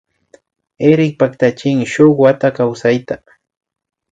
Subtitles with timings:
[0.89, 3.15] Erik paktachin shun wata kawsayta